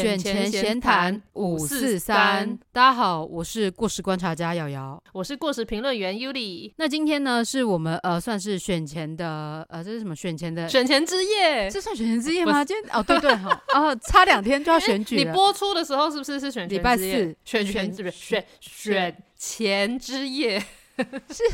[0.00, 6.72] 选前闲谈五四三，大家好，我是过时观察家瑶瑶，我是过时评论员 Yuli。
[6.78, 11.68] 那今天呢，是我们呃算是选前的呃，这是什么选前的选前之夜？
[11.68, 12.64] 这算选前之夜吗？
[12.64, 17.36] 今天哦，对对哈，哦，差两天就要选举 你播出的时候是不是是选礼拜四？
[17.44, 20.58] 选前是不是选选前之夜？
[21.28, 21.44] 是。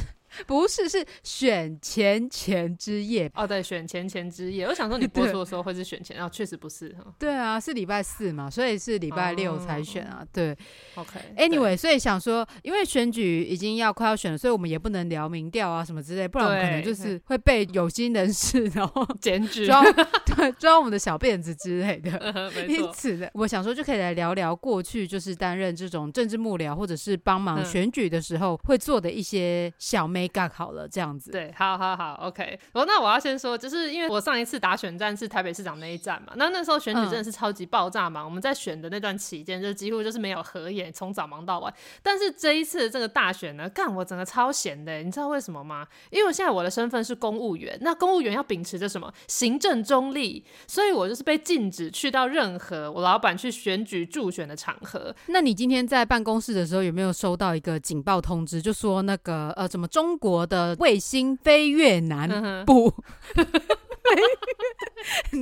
[0.46, 3.46] 不是，是选前前之夜哦。
[3.46, 4.66] 对，选前前之夜。
[4.66, 7.05] 我想说，你播出的时候会是选前，然后确实不是哈。
[7.18, 10.24] 对啊，是礼拜四嘛，所以是礼拜六才选啊。
[10.32, 10.56] 对
[10.95, 11.19] ，OK。
[11.37, 22.52] Anyway，所以想说，因为选举已经要快要选了，所以我们也不能聊民调啊什么之类，不然我们可能就是会被有心人士然后 检举， 抓对抓我们的小辫子之类的。
[22.68, 30.27] 因此呢，我想说就可以来聊聊过去就是担任这种政治幕僚或者是帮忙选举的时候会做的一些小 make。
[30.28, 31.30] 干好了，这样子。
[31.30, 32.59] 对，好好好，OK。
[32.73, 38.24] 哦，那我要先说，就是因为我上一次打选战是台北市长那一战嘛，那那时候选举真的是超级爆炸忙。
[38.24, 41.73] 我们在选的那段期间，就几乎就是没有合眼，从早忙到晚。
[42.02, 45.87] 但是这一次这个大选呢，干我整个超闲的，你知道为什么吗？
[46.10, 55.15] 因为现在我的身份是公务员，那公务员要秉持着什么行政中立，所以我就是被禁止去到任何我老板去选举助选的场合。
[55.26, 62.92] 那你今天在办公室的时候，有没有收到一个警报通知，就说那个呃，怎么中国的卫星飞越南部，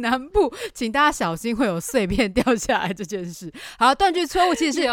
[0.00, 3.52] 南部，请大家小心会有碎片掉下来这件事。
[3.78, 4.88] 好，断句错误，其实是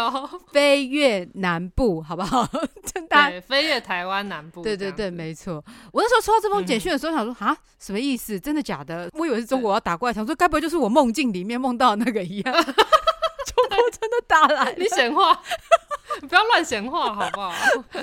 [0.52, 2.46] 飞越南部，好不好？
[3.08, 4.62] 对，飞越台湾南部。
[4.62, 5.64] 对对对，没错。
[5.92, 8.38] 我那时候收到这封简讯的时候，想说啊，什么意思？
[8.38, 9.08] 真的假的？
[9.12, 12.54] 我以为是中国要打过来，想说该不会就是我梦境里面梦到那个一样？
[12.54, 14.74] 中国真的打来？
[14.78, 15.40] 你显化。
[16.28, 17.52] 不要乱闲话，好不好？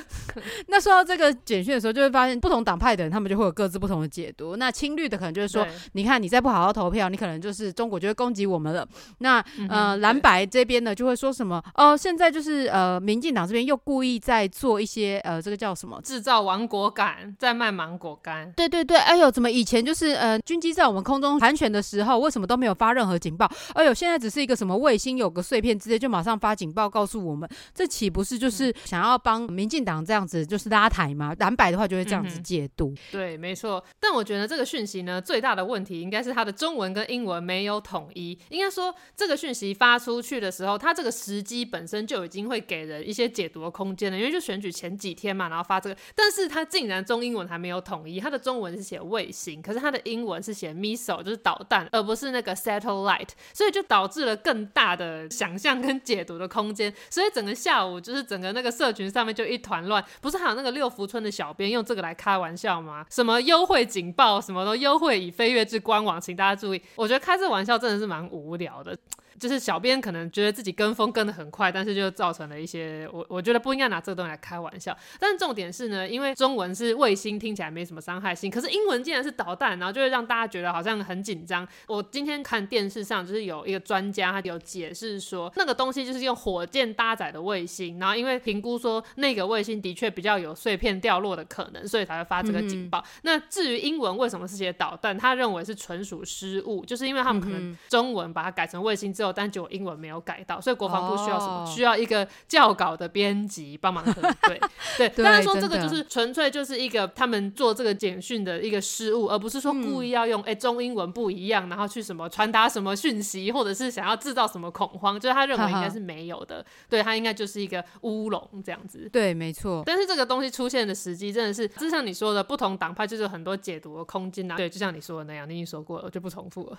[0.67, 4.56] 那说到这个简讯的时候，就会发现不同党派的人，他们就会有各自不同的解读。
[4.56, 8.88] 那青绿的可能就是说，你看你再不好好投票，你可能就是中国就会攻击我们了。
[9.20, 11.62] 那呃蓝白这边呢，就会说什么？
[11.76, 18.52] 哦，现在就是呃民进党这边又故意在做一些呃这个叫什么制造亡国感，在卖芒果干。
[18.53, 23.50] 对对对，哎呦，怎么以前就是呃军机在我们空中盘旋的时候，为什么都没有发任何警报？
[23.74, 31.35] 哎呦，现在只是一个什么卫星有个碎片之类，就马上发警报告诉我们，这岂不是就是想要帮民进党这样子就是拉台吗？
[31.38, 32.95] 蓝白的话就会这样子解读。
[33.12, 33.84] 对，没错。
[34.00, 38.35] 但我觉得这个讯息呢，最大的问题应该是它的中文跟英文没有统一。
[38.50, 44.17] 应该说，这个讯息发出去的时候，它这个时机本身就已经会给人一些解读的空间了。
[44.17, 48.19] 因为就选举前几天嘛，然后发这个，但是它竟然中英文还没有统一。
[48.19, 56.91] 它的中文是写卫星，可是它的英文是写 missile，就是导弹，而不是那个 satellite， 所以就导致了更大的想象跟解读的空间。
[57.11, 58.22] 所以整个下午就是。
[58.31, 63.06] 整个那个社群上面就一团乱，不是还有那个六福村的小编用这个来开玩笑吗？
[63.09, 66.81] 什么优惠警报，什么都优惠已飞跃至官网，请大家注意。
[66.96, 68.97] 我觉得开这玩笑真的是蛮无聊的。
[69.41, 74.96] 就是小编可能觉得自己跟风跟的很快，但是就造成了一些我我觉得不应该拿这个东西来开玩笑。
[75.19, 81.68] 但是重点是呢，因为中文是卫星，听起来没什么伤害性，可是英文竟然是导弹，然后就会让大家觉得好像很紧张。
[81.88, 93.03] 我今天看电视上就是有一个专家，他有解释说，那个东西就是用火箭搭载的卫星，然后因为评估说那个卫星的确比较有碎片掉落的可能，所以才会发这个警报。
[93.23, 99.31] 那至于英文为什么是写导弹，他认为是纯属失误，就是因为他们可能中文把它改成卫星之后。
[99.31, 101.66] 但就英文没有改到，所以国防部需要什么？
[101.66, 104.59] 需要一个教稿的编辑帮忙核对。
[104.97, 116.66] 对，当然说这个就是纯粹就是一个他们做这个简讯的一个失误，而不是说故意要用哎中英文不一样，然后去什么传达什么讯息，或者是想要制造什么恐慌，就是他认为应该是没有的。
[116.90, 119.09] 对他应该就是一个乌龙这样子。
[119.12, 119.84] 对，没错。
[119.86, 124.56] 但是这个东西出现的时机真的是，就像你说的，不同党派就是有很多解读的空间啊。
[124.56, 126.78] 对，就像你说的那样，你已经说过了，我就不重复了。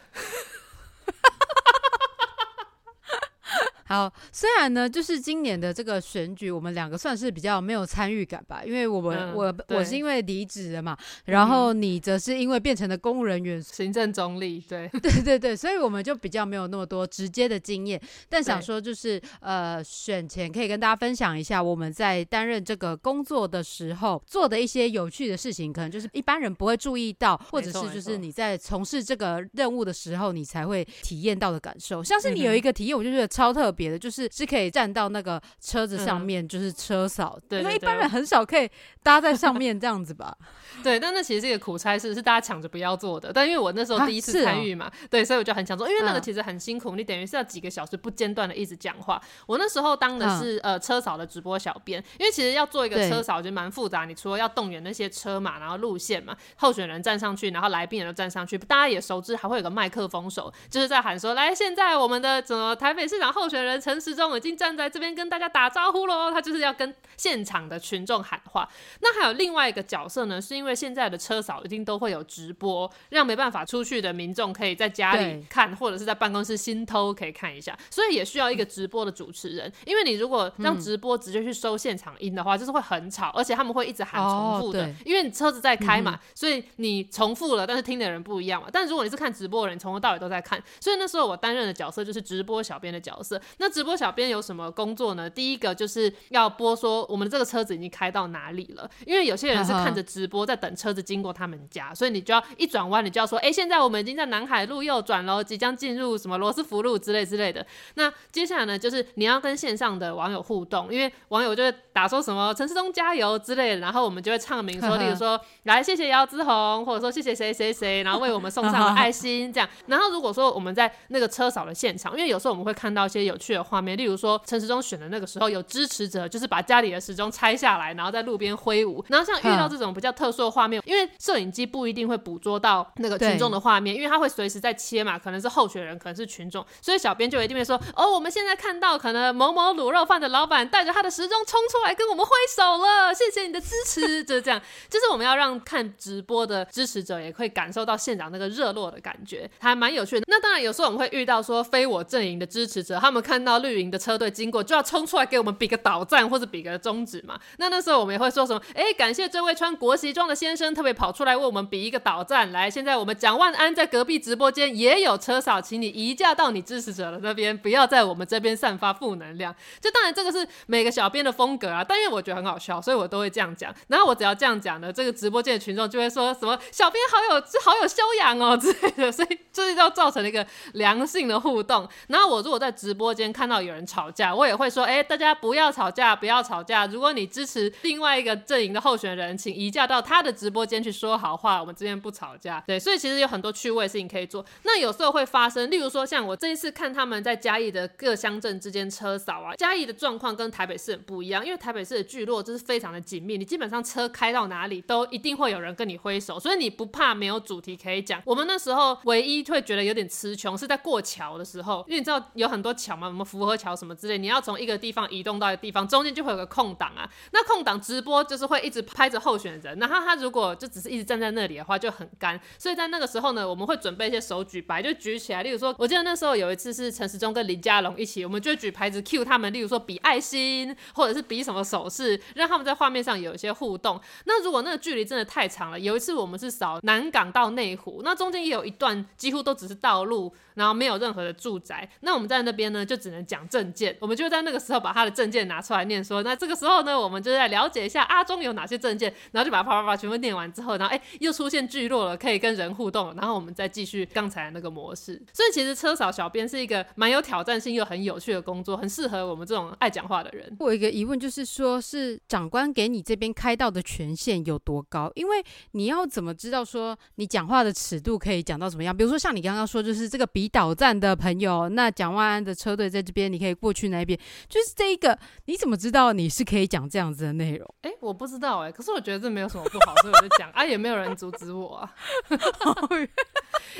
[3.92, 18.00] 好，虽然呢，就是今年的这个选举，我们两个算是比较没有参与感吧，因为我们我我是因为离职了嘛，然后你则是因为变成了公务人员，行政中立，对 对对对，所以我们就比较没有那么多直接的经验。
[18.30, 32.02] 但想说就是呃，选前可以跟大家分享一下我们在担任这个工作的时候做的一些有趣的事情，可能就是一般人不会注意到，或者是就是你在从事这个任务的时候你才会体验到的感受。
[32.02, 33.81] 像是你有一个体验，我就觉得超特别。
[33.82, 38.70] 别的，就是是可以站到那个车子上面，就是车扫，因为一般人很少可以
[39.02, 40.36] 搭在上面这样子吧。
[40.82, 43.32] 对，但那其实是一个苦差事，是大家抢着不要做的。
[43.32, 49.20] 但因为我那时候第一次参与嘛，对，所以我就很想做，因为那个其实很辛苦，你等于是要几个小时不间断的一直讲话。
[49.46, 68.68] 我那时候当的是呃车扫的直播小编，因为其实要做一个车扫就蛮复杂，你除了要动员那些车嘛，然后路线嘛，候选人站上去，然后来宾也都站上去，大家也熟知，还会有个麦克风手，就是在喊说，来，现在我们的怎么台北市长候选人陈时中已经站在这边跟大家打招呼喽，他就是要跟现场的群众喊话。
[69.00, 79.72] 那还有另外一个角色呢，是因为现在的车嫂一定都会有直播，让没办法出去的民众可以在家里看，或者是在办公室心偷可以看一下，所以也需要一个直播的主持人。
[79.84, 88.68] 因为你如果让直播直接去收现场音的话，就是会很吵，而且他们会一直喊重复的，因为你车子在开嘛，所以你重复了，但是听的人不一样嘛。
[88.72, 93.40] 但如果你是看直播的人，从头到尾都在看，所以那时候我担任的角色就是直播小编的角色。
[93.58, 95.28] 那直播小编有什么工作呢？
[95.28, 107.64] 第一个就是要播说我们的这个车子已经开到哪里了，因为有些人是看着直播在等车子经过他们家，所以你就要一转弯，你就要说，哎，现在我们已经在南海路右转喽，即将进入什么罗斯福路之类之类的。
[107.94, 119.68] 那接下来呢，就是你要跟线上的网友互动，因为网友就会打说什么陈世忠加油之类的，然后我们就会唱名说， 例如说来谢谢姚之红，或者说谢谢谁谁谁，然后为我们送上了爱心这样。
[119.86, 129.04] 然后如果说我们在那个车少的现场，因为有时候我们会看到一些有趣的画面，例如说陈时中选的那个时候，有支持者就是把家里的时钟拆下来，然后在路边挥舞。
[129.08, 150.24] 然后像遇到这种比较特殊的画面，因为摄影机不一定会捕捉到那个群众的画面，因为他会随时在切嘛，可能是候选人，可能是群众，所以小编就一定会说，哦，我们现在看到可能某某卤肉饭的老板带着他的时钟冲出来跟我们挥手了，谢谢你的支持，就是这样，就是我们要让看直播的支持者也会感受到现场那个热络的感觉，还蛮有趣的。
[150.28, 169.54] 那当然有时候我们会遇到说非我阵营的支持者，他们看看到绿营的车队经过就要冲出来给我们比个倒赞或者比个中指嘛，那那时候我们也会说什么，哎，感谢这位穿国旗装的先生特别跑出来为我们比一个倒赞，来，现在我们蒋万安在隔壁直播间也有车扫，请你移驾到你支持者的那边，不要在我们这边散发负能量。
[169.80, 173.74] 就当然这个是每个小编的风格啊，但因为我觉得很好笑，所以我都会这样讲。
[173.88, 181.88] 然后我只要这样讲呢，这个直播间的群众就会说什么小编好有好有修养哦之类的，所以这就造成了一个良性的互动。
[182.08, 186.86] 然后我如果在直播间看到有人吵架，我也会说，哎，大家不要吵架，不要吵架。
[186.86, 192.64] 如果你支持另外一个阵营的候选人，请移驾到他的直播间去说好话，我们之间不吵架。
[192.66, 194.42] 对，所以其实有很多趣味的事情可以做。
[194.62, 208.22] 那有时候会发生，例如说像我这一次看他们在嘉义的各乡镇之间车扫啊，嘉义的状况跟台北市很不一样，因为台北市的聚落就是非常的紧密，你基本上车开到哪里都一定会有人跟你挥手，所以你不怕没有主题可以讲。
[208.24, 217.08] 我们那时候唯一会觉得有点词穷是在过桥的时候，因为你知道有很多桥嘛，什么福和桥什么之类，你要从一个地方移动到一个地方，中间就会有个空档啊。
[217.32, 225.42] 那空档直播就是会一直拍着候选人，然后他如果就只是一直站在那里的话就很干，所以在那个时候呢，我们会准备一些手举牌，就举起来。
[225.42, 234.00] 例如说，我记得那时候有一次是陈时中跟林佳龙一起，我们就举牌子 cue 他们，例如说比爱心或者是比什么手势，让他们在画面上有一些互动。
[234.24, 240.32] 那如果那个距离真的太长了，有一次我们是扫南港到内湖，那中间也有一段几乎都只是道路。
[240.54, 243.96] 然后没有任何的住宅，那我们在那边呢，就只能讲证件。
[244.00, 255.20] 我们就在那个时候把他的证件拿出来念，说那这个时候呢，我们就在了解一下阿中有哪些证件，然后就把啪啪啪全部念完之后，然后哎，又出现聚落了，可以跟人互动，然后我们再继续刚才那个模式。
[255.32, 260.56] 所以其实车嫂小编是一个蛮有挑战性又很有趣的工作，很适合我们这种爱讲话的人。
[260.60, 265.10] 我有一个疑问，就是说是长官给你这边开到的权限有多高？
[265.16, 268.96] 因为你要怎么知道说你讲话的尺度可以讲到怎么样？
[268.96, 270.52] 比如说像你刚刚说，就是这个比。
[270.52, 274.16] 岛站的朋友，那蒋万安的车队在这边，你可以过去那边。
[274.48, 277.74] 就是这一个，你怎么知道你是可以讲这样子的内容？
[277.80, 281.94] 哎，我不知道哎，可是我觉得这没有什么不好，所以我就讲啊，也没有人阻止我啊。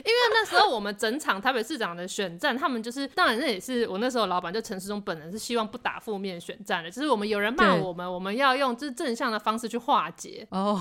[0.05, 10.81] 因为那时候我们整场台北市长的选战，他们就是当然那也是我那时候老板就陈世忠本人是希望不打负面选战的，就是我们有人骂我们，我们要用就是正向的方式去化解 哦。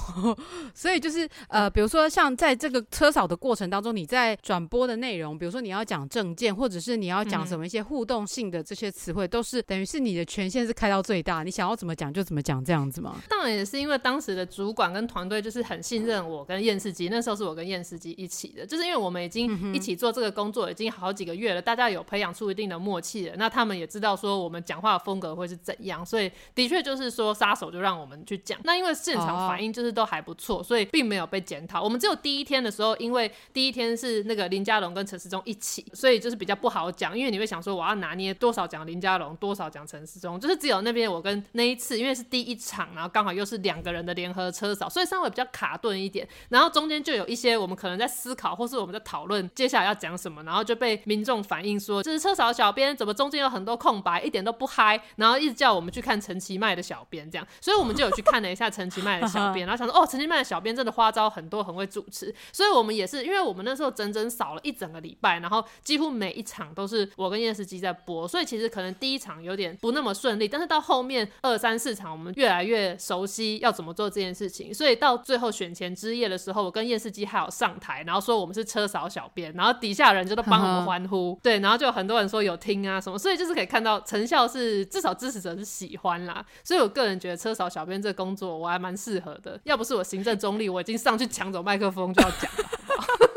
[0.74, 13.16] 所以就是呃，比如说像在这个车扫的过程当中，你在转播的内容，比如说你要讲证件，或者是你要讲什么一些互动性的这些词汇，都是等于是你的权限是开到最大，你想要怎么讲就怎么讲这样子吗？
[13.30, 28.58] 当然也是因为当时的主管跟团队就是很信任我跟验视机，那时候是我跟验视机一起的，就是因为我们已经一起做这个工作已经好几个月了，大家有培养出一定的默契了，那他们也知道说我们讲话的风格会是怎样，所以的确就是说杀手就让我们去讲。
[28.64, 31.84] 那因为现场反应就是都还不错，所以并没有被检讨。
[31.84, 38.16] 我们只有第一天的时候，因为第一天是那个林家龙跟陈世忠一起，所以就是比较不好讲，因为你会想说我要拿。
[38.22, 46.28] 捏多少讲林家龙，多少讲陈世忠，就是只有那边我跟那一次，因为是第一场，然后刚好又是两个人的联合车扫，所以稍微比较卡顿一点。
[46.50, 92.70] 然后中间就有一些我们可能在思考，或是我们在讨论接下来要讲什么，然后就被民众反映说，这是车扫小编怎么中间有很多空白，一点都不嗨，然后一直叫我们去看陈其迈的小编这样，所以我们就有去看了一下陈其迈的小编，然后想说哦，陈其迈的小编真的花招很多，很会主持，所以我们也是因为我们那时候整整扫了一整个礼拜，然后几乎每一场都是我跟验视机在播，所以其实可能第一场有点不那么顺利，但是到后面二三四场我们越来越熟悉要怎么做这件事情，所以到最后选前之夜的时候，我跟验视机还有上台，然后说我们是车扫小编，然后底下人就都帮我们欢呼，对，然后就有很多人说有听啊什么，所以就是可以看到成效是至少支持者是喜欢啦，所以我个人觉得车扫小编这工作我还蛮适合的，要不是我行政中立，我已经上去抢走麦克风就要讲了。
[92.90, 93.32] 但是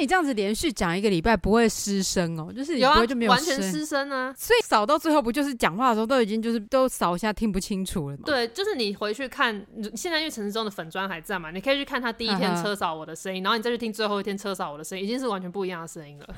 [0.00, 4.34] 你这样子连续讲一个礼拜不会失声哦，就是你不会就没有完全失声啊。
[4.36, 8.22] 所以扫到最后不就是讲话的时候都已经就是都扫一下听不清楚了吗？
[8.24, 9.54] 对，就是你回去看，
[9.94, 16.34] 现在因为陈市中的粉砖还在嘛，你可以去看他第一天 车扫我的声音，然后你再去听最后一天车扫我的声音，已经是完全不一样的声音了。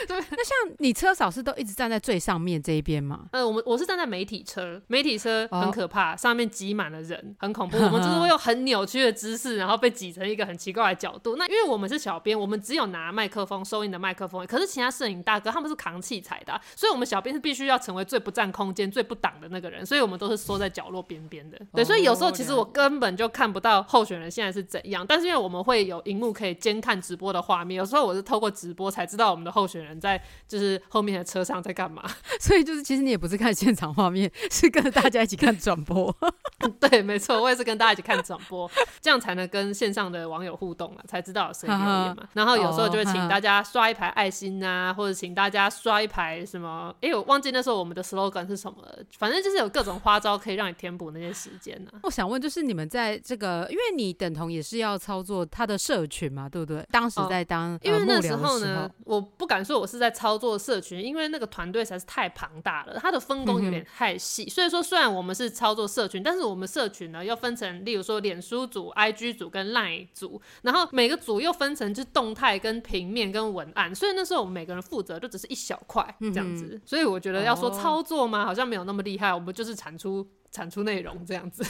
[0.06, 3.26] 对 对，那像你车嫂是都一直站在最上面这一边吗？
[3.32, 7.76] 呃，我们我是站在媒体车，媒体车很可怕，上面挤满了人，很恐怖。
[7.82, 11.36] 我们就是会用很扭曲的姿势，然后被挤成一个很奇怪的角度。
[11.36, 21.58] 那因为我们是小编，我们只有拿麦克风收音的麦克风，可是其他摄影大哥他们是扛器材的，所以我们小编是必须要成为最不占空间、最不挡的那个人，所以我们都是缩在角落边边的。
[21.72, 32.02] 对，所以有时候其实我根本就看不到候选人现在是怎样，但是因为我们会有荧幕可以监看直播的画面，有时候我是透过直播才知道我们的候选人在就是后面的车上在干嘛，
[32.40, 36.14] 所以就是其实你也不是看现场画面，是跟着大家一起看转播。
[36.80, 38.68] 对，没错，我也是跟大家一起看转播，
[39.00, 42.28] 这样才能跟线上的网友互动啊，才知道谁留言嘛。
[42.32, 51.90] 然后有时候就会请大家刷一排爱心啊，或者请大家刷一排什么，哎，我忘记那时候我们的 slogan 是什么了，反正就是有各种花招可以让你填补那些时间呢。
[52.02, 56.84] 我想问，就是你们在这个，因为你等同也是要操作他的社群嘛，对不对？
[56.90, 64.48] 当时在当因为那时候呢，我不敢说我是在操作社群，因为那个团队实在是太庞大了，它的分工有点太细。
[64.48, 73.94] 所以说，虽然我们是操作社群，但是我们社群呢又分成，例如说脸书组、IG 组跟 Line 组，然后每个组又分成就是动态、跟平面、跟文案。
[73.94, 76.80] 所以那时候我们每个人负责就只是一小块这样子。
[76.84, 78.44] 所以我觉得要说操作吗？
[78.44, 81.64] 好像没有那么厉害，我们就是产出产出内容这样子。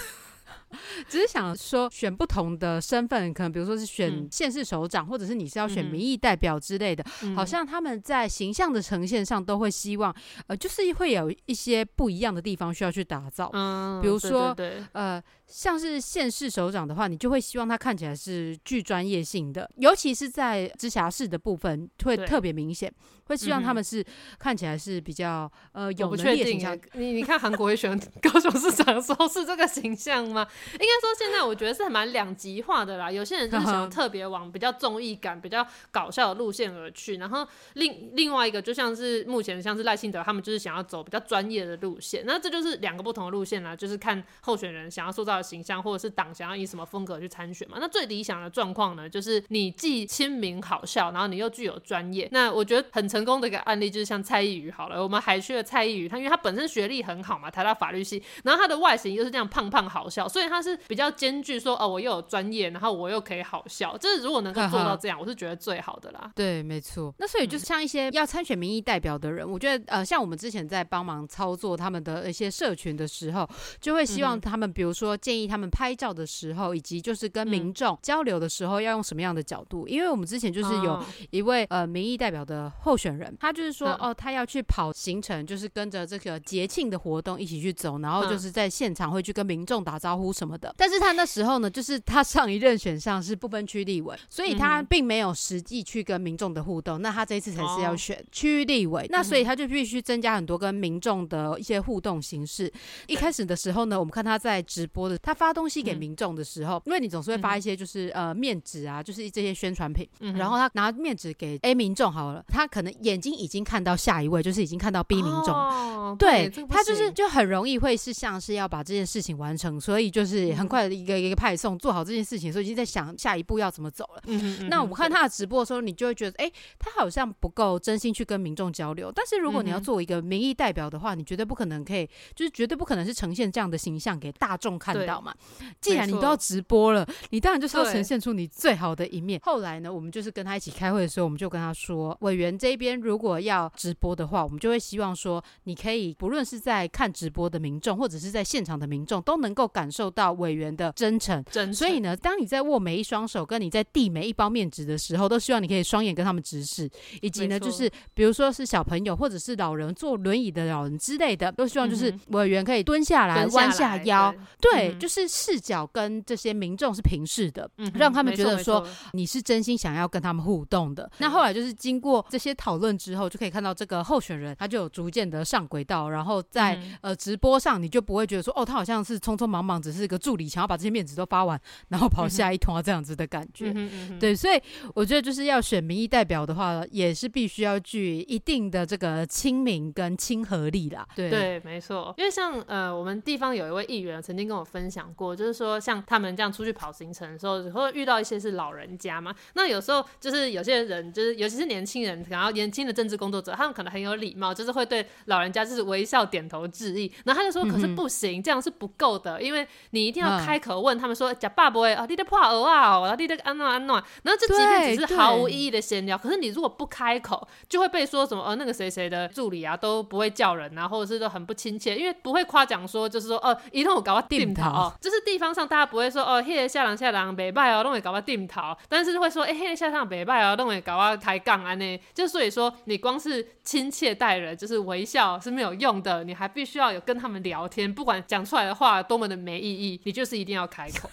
[1.08, 10.14] 只是想说，选不同的身份，可能比如说是选县市首长，或者是你是要选民意代表之类的，好像他们在形象的呈现上都会希望，
[10.46, 13.50] 呃，就是会有一些不一样的地方需要去打造。
[13.52, 14.54] 嗯，比如说，
[14.92, 22.92] 呃，像是县市首长的话，你就会希望他看起来是具专业性的，尤其是在直辖市的部分会特别明显。
[23.24, 24.02] 会希望他们是
[24.38, 26.78] 看起来是比较呃有能力的形象。
[26.94, 30.48] 你你看韩国会选 高雄市长的时候是这个形象吗？
[30.72, 33.10] 应该说现在我觉得是蛮两极化的啦。
[33.10, 42.24] 有些人就是想 特别往比较综艺感、比较搞笑的路线而去，然后另另外一个就像是目前像是赖清德他们就是想要走比较专业的路线。
[42.26, 47.76] 那这就是两个不同的路线啦，就是看候选人想要塑造的形象，或者是党想要以什么风格去参选嘛。
[47.80, 52.28] 那最理想的状况呢，就是你既亲民好笑，然后你又具有专业。
[52.32, 53.28] 那我觉得很成。
[53.28, 66.30] 功的一个案例就是像蔡依宇好了，我们海区的蔡依宇，他因为他本身学历很好嘛，台大法律系，然后他的外形又是这样胖胖好笑，所以他是比较兼具说哦，我又有专业，然后我又可以好笑，就是如果能够做到这样，我是觉得最好的啦。
[66.34, 67.14] 对，没错。
[67.18, 73.48] 那所以就是像一些要参选民意代表的人，我觉得呃，像我们之前在帮忙操作他们的一些社群的时候，
[73.80, 83.88] 就会希望他们，比如说建议他们拍照的时候，以及就是跟民众交流的时候要用什么样的角度，因为我们之前就是有一位呃民意代表的候选人，他就是说。
[83.98, 90.72] 哦，他要去跑行程，就是跟着这个节庆的活动一起去走，然后就是在现场会去跟民众打招呼什么的。
[90.76, 97.00] 但是他那时候呢，就是他上一任选上是不分区立委，所以他并没有实际去跟民众的互动。
[97.02, 102.70] 那他这一次才是要选区域立委，那所以他就必须增加很多跟民众的一些互动形式。
[103.06, 113.78] 一开始的时候呢，我们看他在直播的，他发东西给民众的时候，因为你总是会发一些就是呃面纸啊，就是这些宣传品，然后他拿面纸给 A 民众好了，他可能眼睛已经看。
[113.78, 124.22] 看到下一位就是已经看到 B 民众，对他就是就很容易会是像是要把这件事情完成，所以就就是很快的一个一个派送做好这件事情，所以已经在想下一步要怎么走了。
[124.68, 129.10] 那我看他的直播的时候，你就会觉得，哎，他好像不够真心去跟民众交流。
[129.14, 135.34] 但是如果你要作为一个民意代表的话，你绝对不可能可以，就是绝对不可能是呈现这样的形象给大众看到嘛。
[135.80, 139.40] 既然你都要直播了，你当然就是要呈现出你最好的一面。
[139.44, 151.44] 后来呢，我们就是跟他一起开会的时候，我们就跟他说，委员这边如果要直播的话，我们就会希望说，你可以不论是在看直播的民众，或者是在现场的民众，都能够感受到委员的真诚。
[151.48, 156.90] 真所以呢，当你在握每一双手，跟你在递每一包面纸的时候，都希望你可以双眼跟他们直视。
[157.22, 171.08] 以及呢，就是比如说是小朋友或者是老人坐轮椅的老人之类的，都希望就是委员可以蹲下来，弯下腰，对，就是视角跟这些民众是平视的，让他们觉得说你是真心想要跟他们互动的。
[171.18, 183.72] 那后来就是经过这些讨论之后，就可以看到这个候选人他就有逐渐的上轨道，然后在呃直播上你就不会觉得说哦，他好像是匆匆忙忙，只是一个助理，想要把这些面子都发完，然后跑下一通啊这样子的感觉。
[184.18, 184.60] 对，所以
[184.94, 191.06] 我觉得就是要选民意代表的话，也是必须要具一定的这个亲民跟亲和力啦。
[191.14, 192.14] 对对，没错。
[192.16, 199.34] 因为像呃，我们地方有一位议员曾经跟我分享过，就是说像他们这样出去跑行程的时候，会遇到一些是老人家嘛。
[199.54, 207.12] 那有时候就是有些人，就是尤其是年轻人，然后年轻的政治工作者，他们可能很有礼貌，就是会对老人家就是微笑点头致意。
[207.24, 241.10] 然后他就说：“可是不行，这样是不够的，因为你一定要开口问他们说：‘假爸不会啊，你的破鹅啊，然后你的安暖安暖。’然后这即便只是毫无意义的闲聊，可是你如果不开口，就会被说什么呃那个谁谁的助理啊都不会叫人啊，或者是都很不亲切，因为不会夸奖说就是说哦一弄我搞个定桃，就是地方上大家不会说哦嘿下郎下郎北拜哦弄会搞个定桃，但是会说哎嘿下上北拜哦弄会搞个抬杠啊呢，就所以说你光是亲切待人，就是微笑是没有用的，你还必须要有跟他们聊天，不管讲出来的话多么的没意义，你就是一定要开口。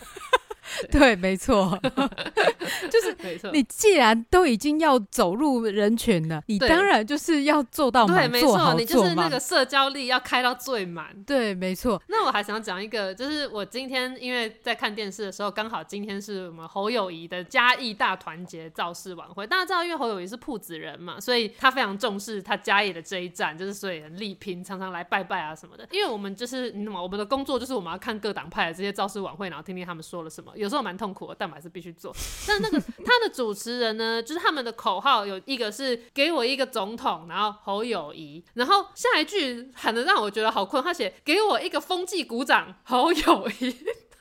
[0.92, 1.80] 对，没错，
[2.90, 3.52] 就是没错。
[3.52, 11.16] 你既然都已经要走入人群了，你当然就是要做到满，没错，你就是那个社交力要开到最满。
[11.24, 12.02] 对，没错。
[12.08, 19.46] 那我还想讲一个，就是我今天因为在看电视的时候，刚好今天是我们侯友谊的嘉义大团结造势晚会。
[19.46, 25.88] 大家知道，因为侯友谊是铺子人嘛，所以他非常重视他嘉义的这一站，就是所以很力拼，常常来拜拜啊什么的。
[25.92, 27.02] 因为我们就是你懂吗？
[27.02, 30.52] 我们的工作就是我们要看各党派的这些造势晚会，然后听听他们说了什么。
[30.56, 32.16] 有时候蛮痛苦的，但我还是必须做。
[32.48, 43.76] 但那个他的主持人呢，就是他们的口号有一个是给我一个总统，然后侯友谊，然后下一句喊的让我觉得好困，他写给我一个风纪鼓掌，侯友谊。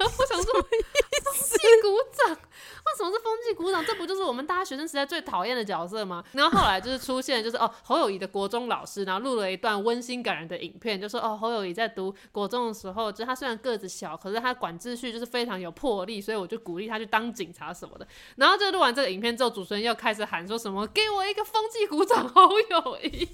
[0.07, 3.85] 我想说，风纪鼓掌，为什么是风纪鼓掌？
[3.85, 6.23] 这不就是我们大学生时代最讨厌的角色吗？
[6.33, 18.07] 然后后来就是出现，就是哦，侯友谊的国中老师，然后录了一段温馨感人的影片，就说哦，侯友谊在读国中的时候，就他虽然个子小，可是他管秩序就是非常有魄力，所以我就鼓励他去当警察什么的。
[18.37, 23.29] 然后就录完这个影片之后，主持人又开始喊说什么，给我一个风纪鼓掌，侯友谊。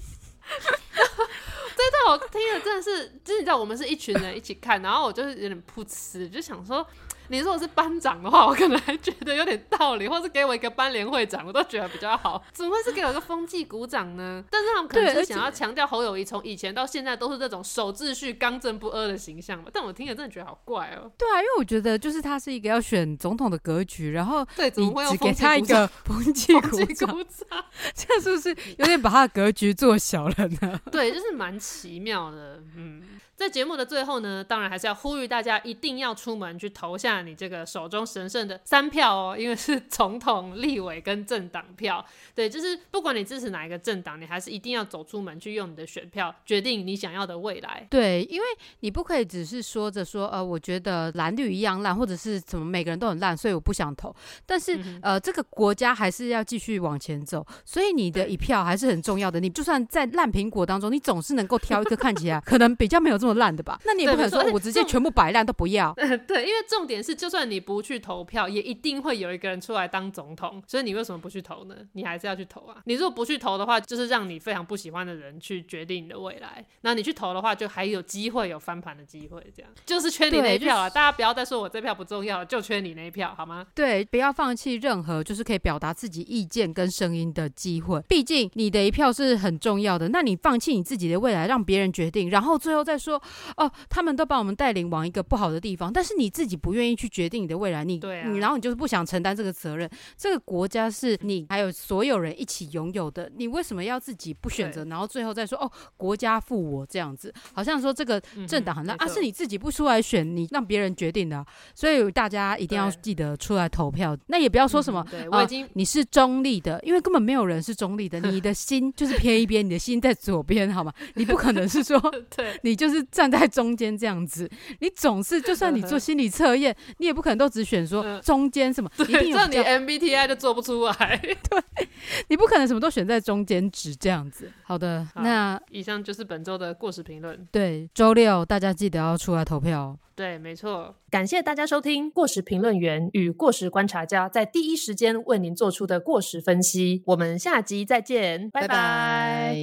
[1.75, 6.85] 这段我听了真的是，就是你知道，我们是一群人一起看，然后我就是有点噗嗤，就想说。
[7.31, 12.43] 你如果是班长的话，我可能还觉得有点道理，或是给我一个班联会长，我都觉得比较好。
[12.51, 14.43] 怎么会是给我一个风纪鼓掌呢？
[14.51, 19.69] 但是他们可能是想要强调侯友谊从以前到现在都是这种守秩序、刚正不阿的形象嘛？
[19.71, 21.09] 但我听了真的觉得好怪哦。
[21.17, 27.25] 对啊，因为我觉得就是他是一个要选总统的格局，然后对，怎么会只给他一个风纪鼓掌？
[27.95, 30.79] 这是不是有点把他的格局做小了呢？
[30.91, 33.01] 对，就是蛮奇妙的，嗯。
[33.41, 42.05] 在节目的最后呢，当然还是要呼吁大家一定要出门去投下你这个手中神圣的三票哦， 因为是总统、立委跟政党票。
[42.35, 47.87] 对，就是不管你支持哪一个政党，你还是一定要走出门去用你的选票，决定你想要的未来。
[47.89, 48.45] 对，因为
[48.81, 54.15] 你不可以只是说着说，呃，我觉得蓝绿一样烂，或者是怎么每个人都很烂，所以我不想投。
[54.45, 59.39] 但是，呃，这个国家还是要继续往前走，所以你的一票还是很重要的。
[59.39, 63.30] 你就算在烂苹果当中，你总是能够挑一个看起来 可能比较没有这么。
[63.35, 63.79] 烂的吧？
[63.85, 65.93] 那你也不可能说我直接全部摆烂都不要。
[66.27, 70.61] 对，因为重点是，就算你不去投票，也一定会有一个人出来当总统。
[70.67, 71.75] 所以你为什么不去投呢？
[71.93, 72.77] 你还是要去投啊！
[72.85, 76.65] 你如果不去投的话，就是让你非常不喜欢的人去决定你的未来。
[76.81, 79.41] 那你去投的话，就还有机会有翻盘的机会。
[79.55, 80.89] 这样就是缺你那一票啊。
[80.89, 83.65] 大家不要再说我这票不重要，就缺你那一票，好吗？
[83.75, 88.01] 对，不要放弃任何就是可以表达自己意见跟声音的机会。
[88.07, 90.09] 毕竟你的一票是很重要的。
[90.09, 93.20] 那你放弃你自己的未来，让别人决定，然后最后再说
[93.57, 94.01] 哦，他。
[94.01, 99.89] 们都把我们带领往一个不好的地方，但是你自己不愿意意去决定你的未来，你你然后你就是不想承担这个责任。
[100.17, 104.83] 这个国家是你还有所有人一起拥有的，你为什么要自己不选择？
[104.85, 111.45] 然后最后再说哦，国家负我这样子，好像说这个政党很烂啊，是你自己不出来选，你让别人决定的。
[111.75, 114.17] 所以大家一定要记得出来投票。
[114.27, 120.91] 那也不要说什么，我已经你是中立的，因为根本没有人是中立的，你的心就是偏一边，你的心在左边，好吗？
[121.13, 121.99] 你不可能是说，
[122.35, 131.87] 对你就是站在中间这样子， 你总是就算你做心理测验，你也不可能都只选说中间什么，一定这你 MBTI 都做不出来， 对
[132.29, 134.51] 你不可能什么都选在中间值这样子。
[134.63, 137.47] 好的，那以上就是本周的过时评论。
[137.51, 139.97] 对，周六大家记得要出来投票。
[140.13, 140.95] 对，没错。
[141.09, 147.01] 感谢大家收听过时评论员与过时观察家在第一时间为您做出的过时分析。
[147.05, 149.55] 我们下集再见，拜拜。